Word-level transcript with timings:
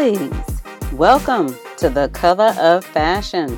Lovelies. 0.00 0.92
Welcome 0.94 1.54
to 1.76 1.90
the 1.90 2.08
Color 2.14 2.54
of 2.58 2.86
Fashion, 2.86 3.52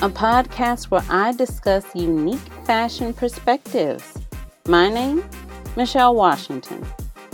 a 0.00 0.08
podcast 0.08 0.84
where 0.84 1.04
I 1.10 1.32
discuss 1.32 1.84
unique 1.94 2.48
fashion 2.64 3.12
perspectives. 3.12 4.16
My 4.66 4.88
name, 4.88 5.22
Michelle 5.76 6.14
Washington, 6.14 6.86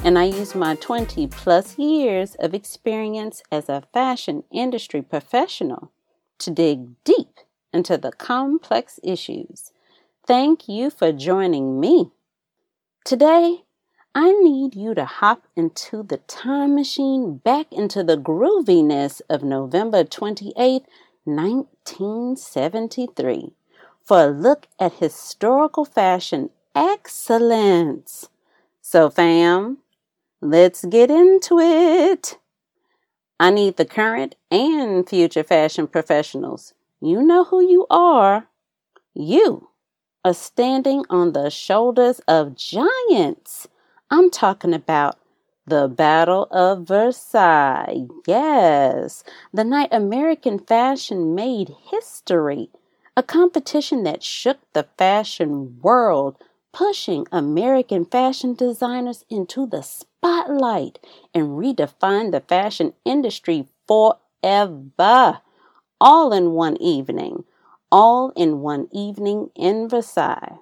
and 0.03 0.19
I 0.19 0.25
use 0.25 0.57
my 0.57 0.75
20 0.75 1.29
plus 1.29 1.79
years 1.79 2.35
of 2.41 2.53
experience 2.53 3.41
as 3.53 3.69
a 3.69 3.85
fashion 3.95 4.43
industry 4.51 5.01
professional 5.01 5.93
to 6.39 6.51
dig 6.51 7.05
deep 7.05 7.39
into 7.73 7.97
the 7.97 8.11
complex 8.11 8.99
issues. 9.05 9.71
Thank 10.27 10.69
you 10.69 10.91
for 10.91 11.13
joining 11.13 11.79
me. 11.79 12.11
Today, 13.05 13.63
I 14.15 14.33
need 14.33 14.75
you 14.75 14.95
to 14.95 15.05
hop 15.05 15.47
into 15.55 16.03
the 16.03 16.17
time 16.17 16.75
machine 16.75 17.37
back 17.37 17.73
into 17.73 18.03
the 18.03 18.17
grooviness 18.17 19.21
of 19.31 19.45
November 19.45 20.03
28, 20.03 20.83
1973, 21.25 23.53
for 24.03 24.25
a 24.25 24.27
look 24.27 24.67
at 24.81 24.95
historical 24.95 25.85
fashion 25.85 26.51
excellence. 26.75 28.29
So, 28.83 29.11
fam, 29.11 29.79
let's 30.41 30.85
get 30.87 31.09
into 31.09 31.61
it. 31.61 32.37
I 33.39 33.51
need 33.51 33.77
the 33.77 33.85
current 33.85 34.35
and 34.51 35.09
future 35.09 35.45
fashion 35.45 35.87
professionals. 35.87 36.75
You 37.01 37.23
know 37.23 37.45
who 37.45 37.61
you 37.61 37.87
are. 37.89 38.49
You 39.15 39.69
are 40.25 40.35
standing 40.35 41.05
on 41.09 41.33
the 41.33 41.49
shoulders 41.49 42.21
of 42.27 42.57
giants. 42.57 43.69
I'm 44.13 44.29
talking 44.29 44.75
about 44.75 45.19
the 45.67 45.87
Battle 45.87 46.49
of 46.51 46.89
Versailles. 46.89 48.09
Yes, 48.27 49.23
the 49.53 49.63
night 49.63 49.91
American 49.93 50.59
fashion 50.59 51.37
made 51.37 51.77
history. 51.93 52.71
A 53.17 53.23
competition 53.23 54.03
that 54.03 54.25
shook 54.25 54.59
the 54.73 54.89
fashion 54.99 55.79
world, 55.81 56.39
pushing 56.73 57.27
American 57.31 58.05
fashion 58.05 58.55
designers 58.55 59.25
into 59.31 59.65
the 59.65 59.83
spotlight 59.83 60.99
and 61.33 61.51
redefined 61.51 62.33
the 62.33 62.41
fashion 62.41 62.95
industry 63.05 63.69
forever. 63.87 65.41
All 66.01 66.33
in 66.33 66.51
one 66.51 66.77
evening. 66.79 67.45
All 67.93 68.31
in 68.31 68.59
one 68.59 68.89
evening 68.91 69.51
in 69.55 69.89
Versailles. 69.89 70.59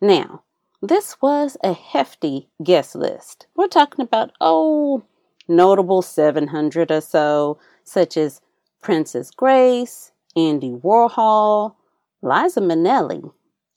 Now, 0.00 0.44
this 0.82 1.20
was 1.20 1.56
a 1.62 1.72
hefty 1.72 2.48
guest 2.62 2.94
list. 2.94 3.46
We're 3.54 3.68
talking 3.68 4.02
about, 4.02 4.32
oh, 4.40 5.02
notable 5.46 6.02
700 6.02 6.90
or 6.90 7.00
so, 7.00 7.58
such 7.84 8.16
as 8.16 8.40
Princess 8.80 9.30
Grace, 9.30 10.12
Andy 10.36 10.70
Warhol, 10.70 11.74
Liza 12.22 12.60
Minnelli, 12.60 13.32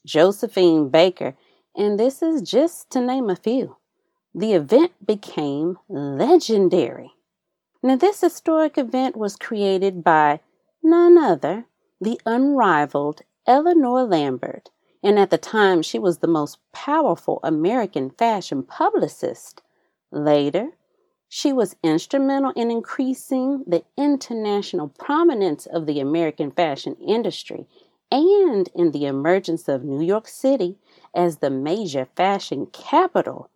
Josephine 0.06 0.90
Baker, 0.90 1.36
and 1.76 2.00
this 2.00 2.22
is 2.22 2.42
just 2.42 2.90
to 2.92 3.02
name 3.02 3.30
a 3.30 3.36
few. 3.36 3.78
The 4.36 4.54
event 4.54 4.94
became 5.06 5.78
legendary. 5.90 7.12
Now, 7.82 7.98
this 7.98 8.22
historic 8.22 8.78
event 8.78 9.18
was 9.18 9.36
created 9.36 10.04
by 10.04 10.40
none 10.82 11.18
other, 11.18 11.66
the 12.00 12.20
unrivaled 12.26 13.22
Eleanor 13.46 14.04
Lambert, 14.04 14.70
and 15.04 15.20
at 15.20 15.30
the 15.30 15.38
time 15.38 15.82
she 15.82 16.00
was 16.00 16.20
the 16.20 16.28
most 16.28 16.58
powerful 16.72 17.40
American 17.44 18.10
fashion 18.10 18.64
publicist. 18.64 19.62
Later, 20.12 20.70
she 21.28 21.52
was 21.52 21.76
instrumental 21.84 22.52
in 22.56 22.72
increasing 22.72 23.64
the 23.68 23.84
international 23.98 24.90
prominence 24.90 25.66
of 25.66 25.86
the 25.86 26.00
American 26.00 26.52
fashion 26.52 26.96
industry 27.06 27.68
and 28.12 28.70
in 28.76 28.92
the 28.92 29.06
emergence 29.06 29.68
of 29.68 29.84
New 29.84 30.06
York 30.06 30.28
City 30.28 30.78
as 31.14 31.38
the 31.38 31.50
major 31.50 32.08
fashion 32.16 32.68
capital. 32.68 33.50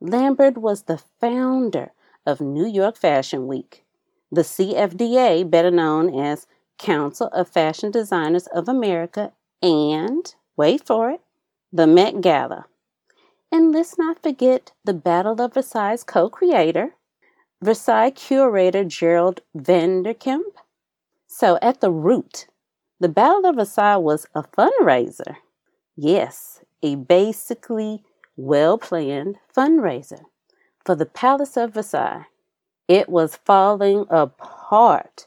Lambert 0.00 0.56
was 0.56 0.82
the 0.82 1.02
founder 1.20 1.92
of 2.24 2.40
New 2.40 2.66
York 2.66 2.96
Fashion 2.96 3.46
Week, 3.46 3.84
the 4.30 4.42
CFDA, 4.42 5.50
better 5.50 5.70
known 5.70 6.14
as 6.18 6.46
Council 6.78 7.28
of 7.32 7.48
Fashion 7.48 7.90
Designers 7.90 8.46
of 8.48 8.68
America, 8.68 9.32
and 9.60 10.34
wait 10.56 10.86
for 10.86 11.10
it, 11.10 11.20
the 11.72 11.86
Met 11.86 12.20
Gala. 12.20 12.66
And 13.50 13.72
let's 13.72 13.98
not 13.98 14.22
forget 14.22 14.72
the 14.84 14.94
Battle 14.94 15.40
of 15.40 15.54
Versailles 15.54 16.02
co 16.04 16.28
creator, 16.28 16.94
Versailles 17.62 18.10
curator 18.10 18.84
Gerald 18.84 19.40
Van 19.54 20.02
der 20.02 20.14
Kemp. 20.14 20.54
So, 21.26 21.58
at 21.62 21.80
the 21.80 21.90
root, 21.90 22.46
the 23.00 23.08
Battle 23.08 23.46
of 23.46 23.56
Versailles 23.56 23.96
was 23.96 24.26
a 24.34 24.42
fundraiser. 24.42 25.36
Yes, 25.96 26.60
a 26.82 26.96
basically 26.96 28.02
well 28.36 28.78
planned 28.78 29.38
fundraiser 29.56 30.24
for 30.84 30.94
the 30.94 31.06
Palace 31.06 31.56
of 31.56 31.74
Versailles. 31.74 32.26
It 32.88 33.08
was 33.08 33.38
falling 33.44 34.06
apart. 34.10 35.26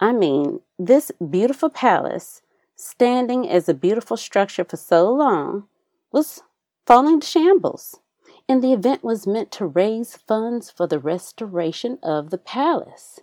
I 0.00 0.12
mean, 0.12 0.60
this 0.78 1.10
beautiful 1.30 1.70
palace 1.70 2.42
standing 2.78 3.48
as 3.48 3.68
a 3.68 3.74
beautiful 3.74 4.16
structure 4.16 4.64
for 4.64 4.76
so 4.76 5.12
long, 5.12 5.64
was 6.12 6.42
falling 6.86 7.20
to 7.20 7.26
shambles, 7.26 8.00
and 8.48 8.62
the 8.62 8.72
event 8.72 9.02
was 9.02 9.26
meant 9.26 9.50
to 9.50 9.66
raise 9.66 10.16
funds 10.16 10.70
for 10.70 10.86
the 10.86 10.98
restoration 10.98 11.98
of 12.02 12.30
the 12.30 12.38
palace. 12.38 13.20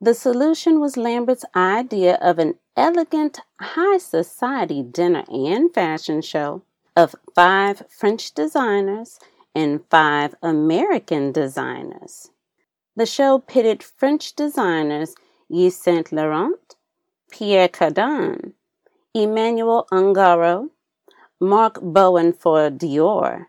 The 0.00 0.14
solution 0.14 0.80
was 0.80 0.96
Lambert's 0.96 1.44
idea 1.56 2.18
of 2.20 2.38
an 2.38 2.54
elegant 2.76 3.40
high 3.58 3.98
society 3.98 4.82
dinner 4.82 5.24
and 5.28 5.72
fashion 5.72 6.20
show 6.22 6.62
of 6.94 7.16
five 7.34 7.82
French 7.88 8.32
designers 8.32 9.18
and 9.54 9.80
five 9.90 10.34
American 10.42 11.32
designers. 11.32 12.30
The 12.96 13.06
show 13.06 13.38
pitted 13.38 13.82
French 13.82 14.34
designers 14.34 15.14
Yves 15.48 15.76
Saint 15.76 16.12
Laurent, 16.12 16.76
Pierre 17.30 17.68
Cardin, 17.68 18.52
Emmanuel 19.14 19.88
Ungaro, 19.90 20.70
Marc 21.40 21.80
Bohan 21.80 22.36
for 22.36 22.70
Dior, 22.70 23.46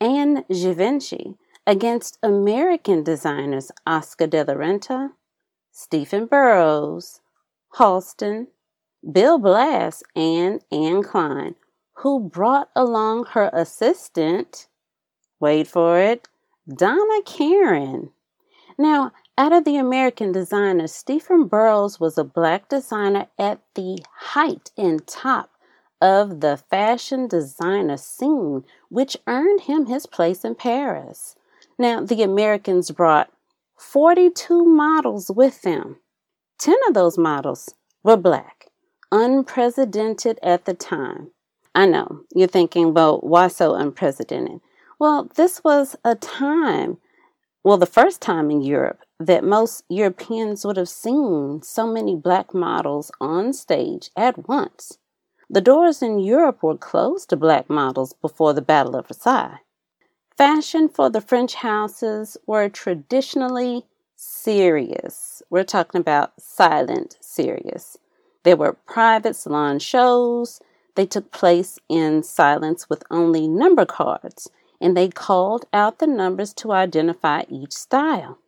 and 0.00 0.44
Givenchy 0.48 1.36
against 1.66 2.18
American 2.22 3.04
designers 3.04 3.70
Oscar 3.86 4.26
de 4.26 4.42
la 4.42 4.54
Renta, 4.54 5.10
Stephen 5.70 6.26
Burrows, 6.26 7.20
Halston, 7.76 8.48
Bill 9.12 9.38
Blass, 9.38 10.02
and 10.16 10.60
Anne 10.72 11.04
Klein, 11.04 11.54
who 11.98 12.28
brought 12.28 12.70
along 12.74 13.26
her 13.32 13.50
assistant, 13.52 14.66
wait 15.38 15.68
for 15.68 16.00
it, 16.00 16.26
Donna 16.68 17.22
Karan. 17.24 18.10
Now, 18.76 19.12
out 19.36 19.52
of 19.52 19.64
the 19.64 19.76
American 19.76 20.30
designers, 20.32 20.92
Stephen 20.92 21.46
Burrows 21.46 21.98
was 21.98 22.16
a 22.16 22.24
black 22.24 22.68
designer 22.68 23.26
at 23.38 23.60
the 23.74 23.98
height 24.14 24.70
and 24.76 25.04
top 25.06 25.50
of 26.00 26.40
the 26.40 26.56
fashion 26.56 27.26
designer 27.26 27.96
scene, 27.96 28.64
which 28.90 29.16
earned 29.26 29.62
him 29.62 29.86
his 29.86 30.06
place 30.06 30.44
in 30.44 30.54
Paris. 30.54 31.34
Now, 31.78 32.00
the 32.00 32.22
Americans 32.22 32.90
brought 32.90 33.32
42 33.76 34.64
models 34.64 35.30
with 35.34 35.62
them. 35.62 35.96
10 36.58 36.76
of 36.88 36.94
those 36.94 37.18
models 37.18 37.74
were 38.04 38.16
black, 38.16 38.68
unprecedented 39.10 40.38
at 40.42 40.64
the 40.64 40.74
time. 40.74 41.30
I 41.74 41.86
know, 41.86 42.20
you're 42.34 42.46
thinking, 42.46 42.94
well, 42.94 43.18
why 43.18 43.48
so 43.48 43.74
unprecedented? 43.74 44.60
Well, 45.00 45.28
this 45.34 45.64
was 45.64 45.96
a 46.04 46.14
time, 46.14 46.98
well, 47.64 47.78
the 47.78 47.86
first 47.86 48.20
time 48.20 48.50
in 48.50 48.62
Europe 48.62 49.00
that 49.26 49.44
most 49.44 49.84
Europeans 49.88 50.64
would 50.64 50.76
have 50.76 50.88
seen 50.88 51.62
so 51.62 51.86
many 51.86 52.14
black 52.16 52.52
models 52.54 53.10
on 53.20 53.52
stage 53.52 54.10
at 54.16 54.48
once. 54.48 54.98
The 55.48 55.60
doors 55.60 56.02
in 56.02 56.18
Europe 56.18 56.62
were 56.62 56.76
closed 56.76 57.30
to 57.30 57.36
black 57.36 57.68
models 57.68 58.14
before 58.14 58.52
the 58.52 58.62
Battle 58.62 58.96
of 58.96 59.08
Versailles. 59.08 59.60
Fashion 60.36 60.88
for 60.88 61.10
the 61.10 61.20
French 61.20 61.54
houses 61.54 62.36
were 62.46 62.68
traditionally 62.68 63.86
serious. 64.16 65.42
We're 65.50 65.64
talking 65.64 66.00
about 66.00 66.40
silent 66.40 67.16
serious. 67.20 67.96
There 68.42 68.56
were 68.56 68.72
private 68.86 69.36
salon 69.36 69.78
shows. 69.78 70.60
They 70.96 71.06
took 71.06 71.30
place 71.30 71.78
in 71.88 72.22
silence 72.22 72.88
with 72.88 73.04
only 73.10 73.46
number 73.48 73.86
cards, 73.86 74.50
and 74.80 74.96
they 74.96 75.08
called 75.08 75.66
out 75.72 75.98
the 75.98 76.06
numbers 76.06 76.52
to 76.54 76.72
identify 76.72 77.44
each 77.48 77.72
style. 77.72 78.38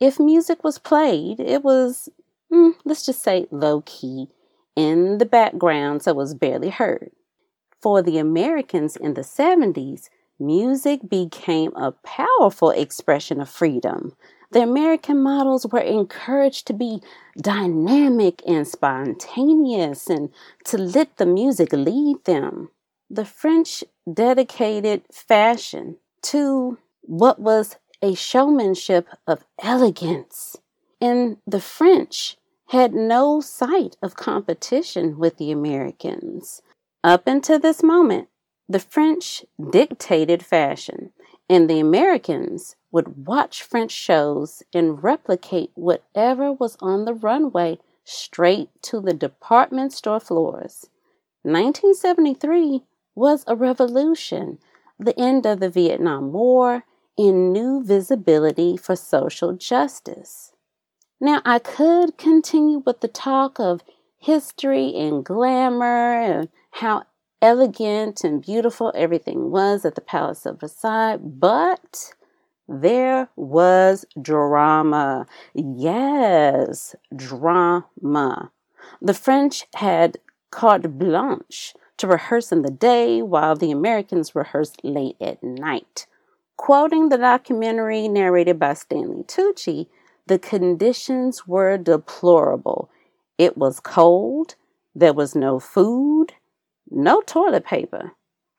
If 0.00 0.18
music 0.18 0.64
was 0.64 0.78
played, 0.78 1.40
it 1.40 1.62
was, 1.62 2.08
mm, 2.50 2.72
let's 2.84 3.04
just 3.04 3.22
say, 3.22 3.46
low 3.50 3.82
key 3.84 4.28
in 4.74 5.18
the 5.18 5.26
background, 5.26 6.02
so 6.02 6.12
it 6.12 6.16
was 6.16 6.34
barely 6.34 6.70
heard. 6.70 7.10
For 7.80 8.02
the 8.02 8.18
Americans 8.18 8.96
in 8.96 9.14
the 9.14 9.22
70s, 9.24 10.08
music 10.38 11.08
became 11.08 11.74
a 11.76 11.92
powerful 11.92 12.70
expression 12.70 13.40
of 13.40 13.50
freedom. 13.50 14.16
The 14.52 14.62
American 14.62 15.22
models 15.22 15.66
were 15.66 15.80
encouraged 15.80 16.66
to 16.68 16.72
be 16.72 17.02
dynamic 17.40 18.42
and 18.46 18.66
spontaneous 18.66 20.08
and 20.08 20.30
to 20.64 20.78
let 20.78 21.18
the 21.18 21.26
music 21.26 21.72
lead 21.72 22.24
them. 22.24 22.70
The 23.08 23.24
French 23.24 23.84
dedicated 24.12 25.02
fashion 25.12 25.96
to 26.22 26.78
what 27.02 27.38
was 27.38 27.76
a 28.02 28.14
showmanship 28.14 29.06
of 29.26 29.44
elegance. 29.62 30.56
And 31.00 31.38
the 31.46 31.60
French 31.60 32.36
had 32.68 32.94
no 32.94 33.40
sight 33.40 33.96
of 34.02 34.14
competition 34.14 35.18
with 35.18 35.38
the 35.38 35.50
Americans. 35.50 36.62
Up 37.02 37.26
until 37.26 37.58
this 37.58 37.82
moment, 37.82 38.28
the 38.68 38.78
French 38.78 39.44
dictated 39.70 40.44
fashion, 40.44 41.12
and 41.48 41.68
the 41.68 41.80
Americans 41.80 42.76
would 42.92 43.26
watch 43.26 43.62
French 43.62 43.90
shows 43.90 44.62
and 44.72 45.02
replicate 45.02 45.70
whatever 45.74 46.52
was 46.52 46.76
on 46.80 47.04
the 47.04 47.14
runway 47.14 47.78
straight 48.04 48.68
to 48.82 49.00
the 49.00 49.14
department 49.14 49.92
store 49.92 50.20
floors. 50.20 50.88
1973 51.42 52.84
was 53.14 53.44
a 53.46 53.56
revolution, 53.56 54.58
the 54.98 55.18
end 55.18 55.46
of 55.46 55.58
the 55.58 55.70
Vietnam 55.70 56.32
War, 56.32 56.84
and 57.20 57.52
new 57.52 57.84
visibility 57.84 58.78
for 58.78 58.96
social 58.96 59.52
justice. 59.52 60.54
Now, 61.20 61.42
I 61.44 61.58
could 61.58 62.16
continue 62.16 62.78
with 62.78 63.00
the 63.00 63.08
talk 63.08 63.60
of 63.60 63.82
history 64.18 64.94
and 64.94 65.22
glamour 65.22 66.14
and 66.14 66.48
how 66.70 67.04
elegant 67.42 68.24
and 68.24 68.40
beautiful 68.40 68.90
everything 68.94 69.50
was 69.50 69.84
at 69.84 69.96
the 69.96 70.00
Palace 70.00 70.46
of 70.46 70.60
Versailles, 70.60 71.18
but 71.18 72.14
there 72.66 73.28
was 73.36 74.06
drama. 74.20 75.26
Yes, 75.54 76.94
drama. 77.14 78.50
The 79.02 79.14
French 79.14 79.66
had 79.74 80.18
carte 80.50 80.98
blanche 80.98 81.74
to 81.98 82.06
rehearse 82.06 82.50
in 82.50 82.62
the 82.62 82.70
day 82.70 83.20
while 83.20 83.56
the 83.56 83.70
Americans 83.70 84.34
rehearsed 84.34 84.82
late 84.82 85.16
at 85.20 85.42
night. 85.42 86.06
Quoting 86.60 87.08
the 87.08 87.16
documentary 87.16 88.06
narrated 88.06 88.58
by 88.58 88.74
Stanley 88.74 89.22
Tucci, 89.22 89.86
the 90.26 90.38
conditions 90.38 91.46
were 91.46 91.78
deplorable. 91.78 92.90
It 93.38 93.56
was 93.56 93.80
cold, 93.80 94.56
there 94.94 95.14
was 95.14 95.34
no 95.34 95.58
food, 95.58 96.34
no 96.90 97.22
toilet 97.22 97.64
paper, 97.64 98.12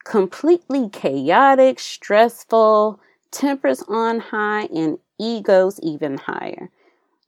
completely 0.04 0.90
chaotic, 0.90 1.80
stressful, 1.80 3.00
tempers 3.30 3.84
on 3.88 4.20
high, 4.20 4.64
and 4.74 4.98
egos 5.20 5.80
even 5.84 6.18
higher. 6.18 6.72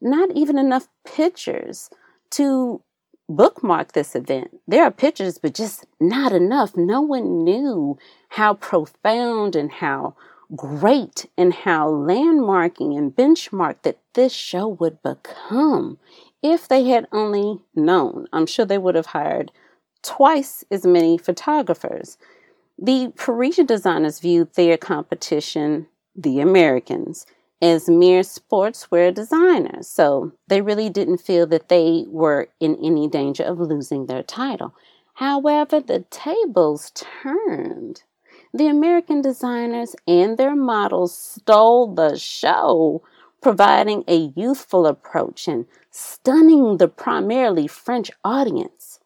Not 0.02 0.32
even 0.32 0.58
enough 0.58 0.88
pictures 1.06 1.92
to 2.32 2.82
bookmark 3.30 3.92
this 3.92 4.16
event. 4.16 4.60
There 4.68 4.84
are 4.84 4.92
pictures, 4.92 5.38
but 5.38 5.54
just 5.54 5.86
not 6.00 6.32
enough. 6.32 6.76
No 6.76 7.00
one 7.00 7.44
knew 7.44 8.00
how 8.30 8.56
profound 8.56 9.56
and 9.56 9.72
how 9.72 10.16
great 10.56 11.26
and 11.38 11.54
how 11.54 11.90
landmarking 11.90 12.98
and 12.98 13.16
benchmark 13.16 13.82
that 13.84 14.00
this 14.14 14.34
show 14.34 14.68
would 14.68 15.02
become 15.02 15.98
if 16.42 16.68
they 16.68 16.86
had 16.86 17.08
only 17.12 17.60
known. 17.76 18.28
I'm 18.34 18.46
sure 18.46 18.66
they 18.66 18.78
would 18.78 18.96
have 18.96 19.08
hired 19.08 19.52
twice 20.02 20.64
as 20.70 20.86
many 20.86 21.18
photographers. 21.18 22.18
The 22.78 23.14
Parisian 23.16 23.66
designers 23.66 24.20
viewed 24.20 24.54
their 24.54 24.78
competition, 24.78 25.88
the 26.16 26.40
Americans, 26.40 27.26
as 27.62 27.88
mere 27.88 28.22
sportswear 28.22 29.14
designers, 29.14 29.88
so 29.88 30.34
they 30.50 30.62
really 30.62 30.90
didn't 30.90 31.20
feel 31.20 31.48
that 31.48 31.70
they 31.70 32.06
were 32.10 32.50
in 32.60 32.76
any 32.84 33.08
danger 33.08 33.44
of 33.44 33.60
losing 33.60 34.06
their 34.06 34.24
title. 34.24 34.74
However, 35.14 35.80
the 35.80 36.02
tables 36.10 36.92
turned 36.94 38.04
the 38.54 38.68
American 38.68 39.22
designers 39.22 39.96
and 40.08 40.38
their 40.38 40.56
models 40.56 41.18
stole 41.18 41.94
the 41.94 42.16
show, 42.18 43.02
providing 43.42 44.04
a 44.08 44.32
youthful 44.36 44.86
approach 44.86 45.48
and 45.48 45.66
stunning 45.90 46.78
the 46.78 46.88
primarily 46.88 47.68
French 47.68 48.12
audience. 48.24 49.00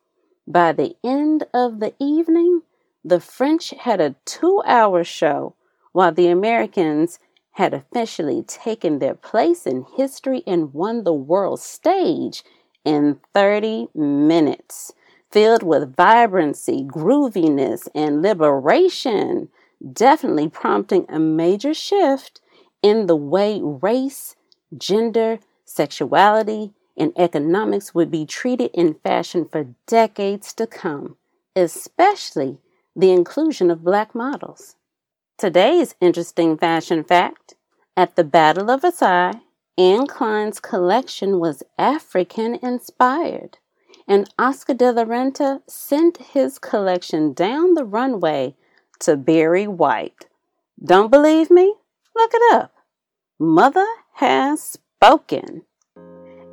By 0.45 0.73
the 0.73 0.95
end 1.03 1.45
of 1.53 1.79
the 1.79 1.93
evening, 1.97 2.61
the 3.05 3.21
French 3.21 3.69
had 3.69 4.01
a 4.01 4.15
two 4.25 4.61
hour 4.65 5.03
show, 5.05 5.55
while 5.93 6.11
the 6.11 6.27
Americans 6.27 7.19
had 7.51 7.73
officially 7.73 8.43
taken 8.43 8.99
their 8.99 9.15
place 9.15 9.65
in 9.65 9.85
history 9.95 10.43
and 10.45 10.73
won 10.73 11.03
the 11.03 11.13
world 11.13 11.61
stage 11.61 12.43
in 12.83 13.19
30 13.33 13.87
minutes 13.95 14.93
filled 15.31 15.63
with 15.63 15.95
vibrancy, 15.95 16.83
grooviness, 16.83 17.87
and 17.93 18.21
liberation, 18.21 19.49
definitely 19.93 20.49
prompting 20.49 21.05
a 21.09 21.19
major 21.19 21.73
shift 21.73 22.41
in 22.81 23.07
the 23.07 23.15
way 23.15 23.59
race, 23.61 24.35
gender, 24.77 25.39
sexuality, 25.65 26.73
and 26.95 27.13
economics 27.17 27.93
would 27.93 28.09
be 28.09 28.25
treated 28.25 28.71
in 28.73 28.95
fashion 28.95 29.45
for 29.45 29.67
decades 29.85 30.53
to 30.53 30.65
come, 30.65 31.17
especially 31.55 32.57
the 32.95 33.11
inclusion 33.11 33.69
of 33.69 33.83
black 33.83 34.15
models. 34.15 34.75
Today's 35.37 35.93
interesting 36.01 36.57
fashion 36.57 37.03
fact 37.03 37.53
at 37.95 38.15
the 38.15 38.23
Battle 38.23 38.71
of 38.71 38.81
Versailles, 38.81 39.41
Anne 39.77 40.07
Klein's 40.07 40.59
collection 40.59 41.39
was 41.39 41.61
African 41.77 42.55
inspired 42.55 43.59
and 44.07 44.29
Oscar 44.39 44.73
de 44.73 44.91
la 44.91 45.03
Renta 45.03 45.61
sent 45.67 46.17
his 46.17 46.59
collection 46.59 47.33
down 47.33 47.73
the 47.73 47.83
runway 47.83 48.55
to 48.99 49.17
Barry 49.17 49.67
White. 49.67 50.27
Don't 50.83 51.11
believe 51.11 51.51
me? 51.51 51.75
Look 52.15 52.31
it 52.33 52.55
up. 52.55 52.73
Mother 53.39 53.85
has 54.13 54.61
spoken. 54.61 55.63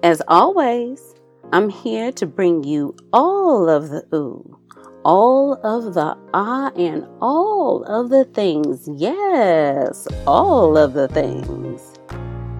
As 0.02 0.20
always, 0.28 1.14
I'm 1.52 1.70
here 1.70 2.12
to 2.12 2.26
bring 2.26 2.64
you 2.64 2.94
all 3.12 3.68
of 3.68 3.88
the 3.88 4.04
ooh, 4.14 4.58
all 5.04 5.54
of 5.62 5.94
the 5.94 6.16
ah, 6.34 6.70
and 6.76 7.06
all 7.20 7.84
of 7.84 8.10
the 8.10 8.24
things. 8.24 8.88
Yes, 8.96 10.08
all 10.26 10.76
of 10.76 10.94
the 10.94 11.08
things. 11.08 11.80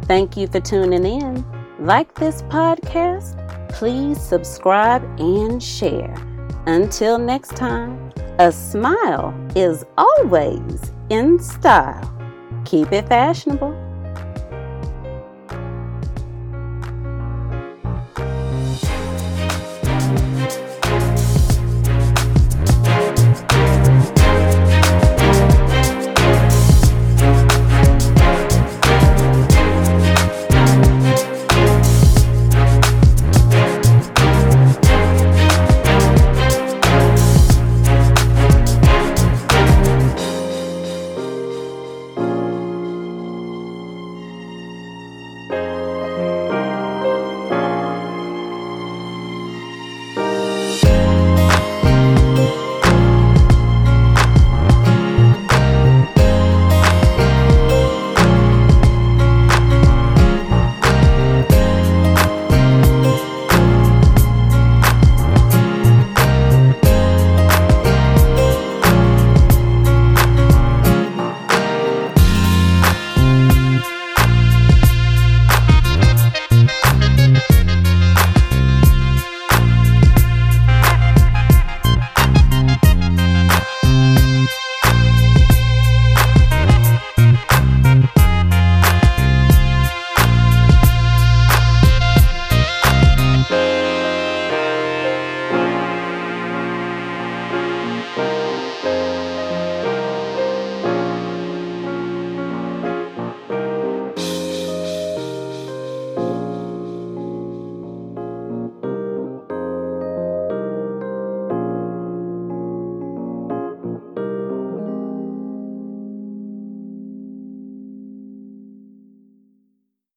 Thank 0.06 0.36
you 0.36 0.46
for 0.46 0.60
tuning 0.60 1.04
in. 1.04 1.44
Like 1.78 2.14
this 2.14 2.42
podcast 2.42 3.43
Please 3.74 4.20
subscribe 4.20 5.02
and 5.18 5.60
share. 5.60 6.14
Until 6.66 7.18
next 7.18 7.56
time, 7.56 8.12
a 8.38 8.52
smile 8.52 9.34
is 9.56 9.84
always 9.98 10.92
in 11.10 11.40
style. 11.40 12.08
Keep 12.64 12.92
it 12.92 13.08
fashionable. 13.08 13.74